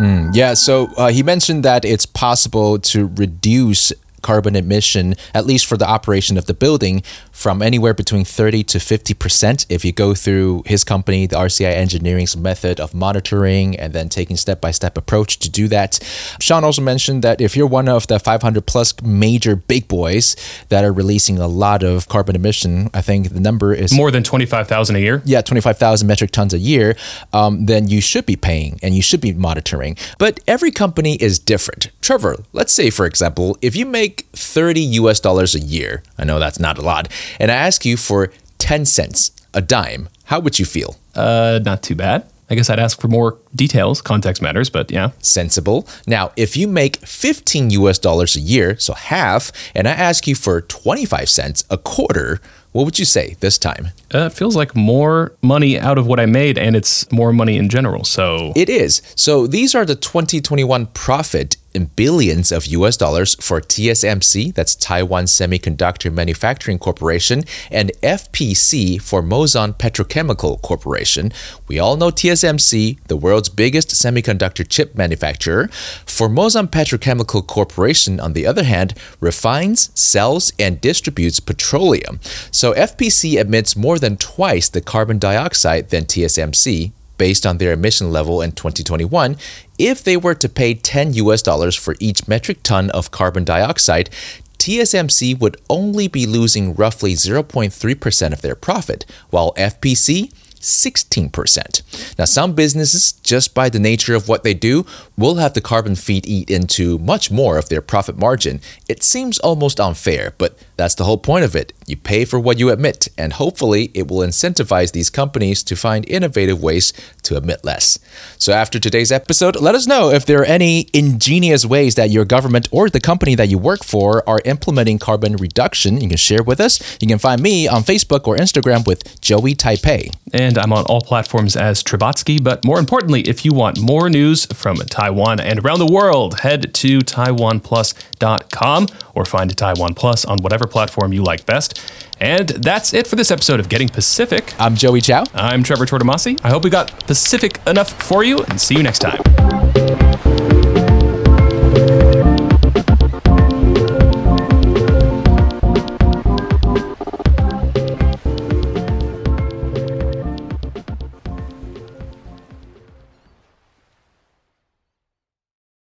Mm, 0.00 0.34
yeah, 0.34 0.54
so 0.54 0.86
uh, 0.96 1.08
he 1.08 1.22
mentioned 1.22 1.64
that 1.64 1.84
it's 1.84 2.06
possible 2.06 2.78
to 2.80 3.06
reduce 3.16 3.92
carbon 4.24 4.56
emission, 4.56 5.14
at 5.34 5.46
least 5.46 5.66
for 5.66 5.76
the 5.76 5.88
operation 5.88 6.36
of 6.36 6.46
the 6.46 6.54
building, 6.54 7.02
from 7.30 7.62
anywhere 7.62 7.94
between 7.94 8.24
30 8.24 8.64
to 8.64 8.78
50% 8.78 9.66
if 9.68 9.84
you 9.84 9.92
go 9.92 10.14
through 10.14 10.62
his 10.66 10.82
company, 10.82 11.26
the 11.26 11.36
RCI 11.36 11.74
Engineering's 11.74 12.36
method 12.36 12.80
of 12.80 12.94
monitoring 12.94 13.78
and 13.78 13.92
then 13.92 14.08
taking 14.08 14.36
step 14.36 14.60
by 14.60 14.70
step 14.70 14.96
approach 14.96 15.38
to 15.40 15.50
do 15.50 15.68
that. 15.68 16.00
Sean 16.40 16.64
also 16.64 16.82
mentioned 16.82 17.22
that 17.22 17.40
if 17.40 17.56
you're 17.56 17.66
one 17.66 17.88
of 17.88 18.06
the 18.06 18.18
500 18.18 18.66
plus 18.66 19.00
major 19.02 19.54
big 19.56 19.86
boys 19.88 20.36
that 20.70 20.84
are 20.84 20.92
releasing 20.92 21.38
a 21.38 21.46
lot 21.46 21.82
of 21.82 22.08
carbon 22.08 22.34
emission, 22.34 22.88
I 22.94 23.02
think 23.02 23.30
the 23.30 23.40
number 23.40 23.74
is 23.74 23.92
more 23.92 24.10
than 24.10 24.22
25,000 24.22 24.96
a 24.96 24.98
year. 24.98 25.22
Yeah, 25.24 25.42
25,000 25.42 26.06
metric 26.06 26.30
tons 26.30 26.54
a 26.54 26.58
year, 26.58 26.96
um, 27.32 27.66
then 27.66 27.88
you 27.88 28.00
should 28.00 28.24
be 28.24 28.36
paying 28.36 28.78
and 28.82 28.94
you 28.94 29.02
should 29.02 29.20
be 29.20 29.32
monitoring. 29.32 29.96
But 30.18 30.40
every 30.46 30.70
company 30.70 31.16
is 31.16 31.38
different. 31.38 31.90
Trevor, 32.00 32.36
let's 32.52 32.72
say, 32.72 32.90
for 32.90 33.04
example, 33.06 33.58
if 33.60 33.76
you 33.76 33.84
make 33.86 34.13
30 34.32 34.80
US 34.80 35.20
dollars 35.20 35.54
a 35.54 35.60
year, 35.60 36.02
I 36.18 36.24
know 36.24 36.38
that's 36.38 36.60
not 36.60 36.78
a 36.78 36.82
lot, 36.82 37.08
and 37.38 37.50
I 37.50 37.54
ask 37.54 37.84
you 37.84 37.96
for 37.96 38.32
10 38.58 38.84
cents, 38.84 39.30
a 39.52 39.60
dime, 39.60 40.08
how 40.24 40.40
would 40.40 40.58
you 40.58 40.64
feel? 40.64 40.96
Uh, 41.14 41.60
not 41.62 41.82
too 41.82 41.94
bad. 41.94 42.26
I 42.50 42.54
guess 42.54 42.68
I'd 42.68 42.78
ask 42.78 43.00
for 43.00 43.08
more 43.08 43.38
details. 43.54 44.02
Context 44.02 44.42
matters, 44.42 44.68
but 44.68 44.90
yeah. 44.90 45.10
Sensible. 45.18 45.88
Now, 46.06 46.32
if 46.36 46.56
you 46.56 46.68
make 46.68 46.96
15 46.96 47.70
US 47.70 47.98
dollars 47.98 48.36
a 48.36 48.40
year, 48.40 48.78
so 48.78 48.92
half, 48.92 49.50
and 49.74 49.88
I 49.88 49.92
ask 49.92 50.26
you 50.26 50.34
for 50.34 50.60
25 50.60 51.28
cents, 51.28 51.64
a 51.70 51.78
quarter, 51.78 52.40
what 52.72 52.84
would 52.84 52.98
you 52.98 53.04
say 53.04 53.36
this 53.40 53.56
time? 53.56 53.88
Uh, 54.12 54.26
it 54.26 54.32
feels 54.32 54.56
like 54.56 54.74
more 54.74 55.32
money 55.42 55.78
out 55.78 55.96
of 55.96 56.06
what 56.06 56.20
I 56.20 56.26
made, 56.26 56.58
and 56.58 56.74
it's 56.74 57.10
more 57.12 57.32
money 57.32 57.56
in 57.56 57.68
general. 57.68 58.04
So 58.04 58.52
it 58.56 58.68
is. 58.68 59.00
So 59.14 59.46
these 59.46 59.74
are 59.74 59.84
the 59.84 59.94
2021 59.94 60.86
profit 60.86 61.56
in 61.74 61.86
billions 61.96 62.52
of 62.52 62.66
US 62.66 62.96
dollars 62.96 63.34
for 63.40 63.60
TSMC, 63.60 64.54
that's 64.54 64.74
Taiwan 64.74 65.24
Semiconductor 65.24 66.12
Manufacturing 66.12 66.78
Corporation, 66.78 67.44
and 67.70 67.92
FPC 68.02 69.00
for 69.00 69.22
Mosan 69.22 69.76
Petrochemical 69.76 70.60
Corporation. 70.62 71.32
We 71.68 71.78
all 71.78 71.96
know 71.96 72.10
TSMC, 72.10 72.98
the 73.08 73.16
world's 73.16 73.48
biggest 73.48 73.90
semiconductor 73.90 74.66
chip 74.66 74.94
manufacturer. 74.94 75.68
For 76.06 76.24
Formosan 76.24 76.68
Petrochemical 76.68 77.46
Corporation, 77.46 78.18
on 78.18 78.32
the 78.32 78.46
other 78.46 78.64
hand, 78.64 78.94
refines, 79.20 79.90
sells, 79.94 80.52
and 80.58 80.80
distributes 80.80 81.38
petroleum. 81.38 82.18
So 82.50 82.72
FPC 82.72 83.34
emits 83.38 83.76
more 83.76 83.98
than 83.98 84.16
twice 84.16 84.68
the 84.68 84.80
carbon 84.80 85.18
dioxide 85.18 85.90
than 85.90 86.04
TSMC, 86.04 86.92
based 87.18 87.46
on 87.46 87.58
their 87.58 87.72
emission 87.72 88.10
level 88.10 88.42
in 88.42 88.52
2021, 88.52 89.36
if 89.78 90.02
they 90.02 90.16
were 90.16 90.34
to 90.34 90.48
pay 90.48 90.74
10 90.74 91.14
US 91.14 91.42
dollars 91.42 91.74
for 91.74 91.96
each 92.00 92.28
metric 92.28 92.62
ton 92.62 92.90
of 92.90 93.10
carbon 93.10 93.44
dioxide, 93.44 94.10
TSMC 94.58 95.38
would 95.38 95.56
only 95.68 96.08
be 96.08 96.26
losing 96.26 96.74
roughly 96.74 97.14
0.3% 97.14 98.32
of 98.32 98.40
their 98.40 98.54
profit, 98.54 99.04
while 99.30 99.52
FPC 99.54 100.32
16%. 100.64 102.18
Now, 102.18 102.24
some 102.24 102.54
businesses, 102.54 103.12
just 103.12 103.54
by 103.54 103.68
the 103.68 103.78
nature 103.78 104.14
of 104.14 104.28
what 104.28 104.44
they 104.44 104.54
do, 104.54 104.86
will 105.16 105.36
have 105.36 105.54
the 105.54 105.60
carbon 105.60 105.94
feed 105.94 106.26
eat 106.26 106.50
into 106.50 106.98
much 106.98 107.30
more 107.30 107.58
of 107.58 107.68
their 107.68 107.80
profit 107.80 108.16
margin. 108.16 108.60
It 108.88 109.02
seems 109.02 109.38
almost 109.38 109.78
unfair, 109.78 110.34
but 110.38 110.58
that's 110.76 110.94
the 110.94 111.04
whole 111.04 111.18
point 111.18 111.44
of 111.44 111.54
it. 111.54 111.72
You 111.86 111.96
pay 111.96 112.24
for 112.24 112.40
what 112.40 112.58
you 112.58 112.70
emit, 112.70 113.08
and 113.16 113.34
hopefully, 113.34 113.90
it 113.94 114.08
will 114.08 114.26
incentivize 114.26 114.92
these 114.92 115.10
companies 115.10 115.62
to 115.64 115.76
find 115.76 116.08
innovative 116.08 116.62
ways 116.62 116.92
to 117.22 117.36
emit 117.36 117.64
less. 117.64 117.98
So, 118.38 118.52
after 118.52 118.78
today's 118.78 119.12
episode, 119.12 119.56
let 119.56 119.74
us 119.74 119.86
know 119.86 120.10
if 120.10 120.24
there 120.26 120.40
are 120.40 120.44
any 120.44 120.88
ingenious 120.92 121.64
ways 121.64 121.94
that 121.94 122.10
your 122.10 122.24
government 122.24 122.68
or 122.70 122.88
the 122.88 123.00
company 123.00 123.34
that 123.34 123.48
you 123.48 123.58
work 123.58 123.84
for 123.84 124.28
are 124.28 124.40
implementing 124.44 124.98
carbon 124.98 125.36
reduction. 125.36 126.00
You 126.00 126.08
can 126.08 126.16
share 126.16 126.42
with 126.42 126.60
us. 126.60 126.80
You 127.00 127.06
can 127.06 127.18
find 127.18 127.40
me 127.40 127.68
on 127.68 127.82
Facebook 127.82 128.26
or 128.26 128.36
Instagram 128.36 128.86
with 128.86 129.20
Joey 129.20 129.54
Taipei. 129.54 130.14
And 130.32 130.53
I'm 130.58 130.72
on 130.72 130.84
all 130.86 131.00
platforms 131.00 131.56
as 131.56 131.82
Trebatsky. 131.82 132.42
But 132.42 132.64
more 132.64 132.78
importantly, 132.78 133.22
if 133.22 133.44
you 133.44 133.52
want 133.52 133.80
more 133.80 134.08
news 134.08 134.46
from 134.46 134.76
Taiwan 134.76 135.40
and 135.40 135.58
around 135.64 135.78
the 135.78 135.86
world, 135.86 136.40
head 136.40 136.74
to 136.74 136.98
taiwanplus.com 137.00 138.86
or 139.14 139.24
find 139.24 139.56
Taiwan 139.56 139.94
Plus 139.94 140.24
on 140.24 140.38
whatever 140.38 140.66
platform 140.66 141.12
you 141.12 141.22
like 141.22 141.46
best. 141.46 141.80
And 142.20 142.48
that's 142.48 142.94
it 142.94 143.06
for 143.06 143.16
this 143.16 143.30
episode 143.30 143.60
of 143.60 143.68
Getting 143.68 143.88
Pacific. 143.88 144.54
I'm 144.58 144.74
Joey 144.74 145.00
Chow. 145.00 145.24
I'm 145.34 145.62
Trevor 145.62 145.86
Tortomasi. 145.86 146.40
I 146.44 146.50
hope 146.50 146.64
we 146.64 146.70
got 146.70 147.06
Pacific 147.06 147.60
enough 147.66 147.90
for 148.02 148.24
you 148.24 148.38
and 148.44 148.60
see 148.60 148.76
you 148.76 148.82
next 148.82 149.00
time. 149.00 150.33